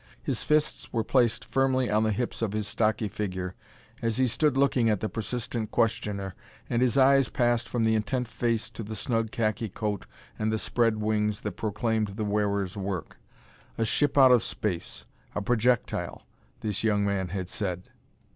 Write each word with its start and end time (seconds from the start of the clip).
His 0.23 0.41
fists 0.41 0.91
were 0.91 1.03
placed 1.03 1.45
firmly 1.45 1.87
on 1.91 2.01
the 2.01 2.11
hips 2.11 2.41
of 2.41 2.53
his 2.53 2.67
stocky 2.67 3.07
figure 3.07 3.53
as 4.01 4.17
he 4.17 4.25
stood 4.25 4.57
looking 4.57 4.89
at 4.89 4.99
the 4.99 5.07
persistent 5.07 5.69
questioner, 5.69 6.33
and 6.67 6.81
his 6.81 6.97
eyes 6.97 7.29
passed 7.29 7.69
from 7.69 7.83
the 7.83 7.93
intent 7.93 8.27
face 8.27 8.71
to 8.71 8.81
the 8.81 8.95
snug 8.95 9.29
khaki 9.29 9.69
coat 9.69 10.07
and 10.39 10.51
the 10.51 10.57
spread 10.57 10.97
wings 10.97 11.41
that 11.41 11.51
proclaimed 11.51 12.15
the 12.15 12.25
wearer's 12.25 12.75
work. 12.75 13.17
A 13.77 13.85
ship 13.85 14.17
out 14.17 14.31
of 14.31 14.41
space 14.41 15.05
a 15.35 15.41
projectile 15.43 16.25
this 16.61 16.83
young 16.83 17.05
man 17.05 17.27
had 17.27 17.47
said. 17.47 17.91